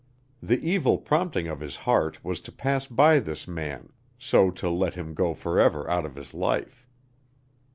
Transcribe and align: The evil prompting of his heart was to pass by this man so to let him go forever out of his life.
The 0.41 0.59
evil 0.67 0.97
prompting 0.97 1.47
of 1.47 1.59
his 1.59 1.75
heart 1.85 2.23
was 2.25 2.41
to 2.41 2.51
pass 2.51 2.87
by 2.87 3.19
this 3.19 3.47
man 3.47 3.89
so 4.17 4.49
to 4.49 4.67
let 4.67 4.95
him 4.95 5.13
go 5.13 5.35
forever 5.35 5.87
out 5.87 6.07
of 6.07 6.15
his 6.15 6.33
life. 6.33 6.87